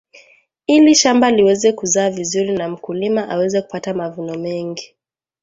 ili 0.67 0.95
shamba 0.95 1.31
liweze 1.31 1.71
kuzaa 1.73 2.09
vizuri 2.09 2.51
na 2.57 2.69
mkulima 2.69 3.29
aweze 3.29 3.61
kupata 3.61 3.93
mavuno 3.93 4.35
mengi 4.37 4.95